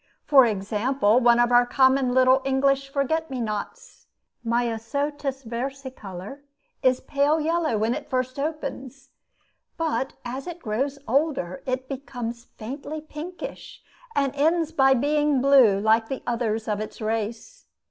For 0.25 0.47
example, 0.47 1.19
one 1.19 1.37
of 1.39 1.51
our 1.51 1.63
common 1.67 2.11
little 2.11 2.41
English 2.43 2.89
forget 2.89 3.29
me 3.29 3.39
nots, 3.39 4.07
Myosotis 4.43 5.43
versicolor, 5.43 6.39
is 6.81 7.01
pale 7.01 7.39
yellow 7.39 7.77
when 7.77 7.93
it 7.93 8.09
first 8.09 8.39
opens; 8.39 9.11
but 9.77 10.13
as 10.25 10.47
it 10.47 10.57
grows 10.59 10.97
older, 11.07 11.61
it 11.67 11.87
becomes 11.87 12.45
faintly 12.57 12.99
pinkish, 12.99 13.83
and 14.15 14.35
ends 14.35 14.71
by 14.71 14.95
being 14.95 15.39
blue, 15.39 15.79
like 15.79 16.07
the 16.09 16.23
others 16.25 16.67
of 16.67 16.79
its 16.79 16.99
race. 16.99 17.67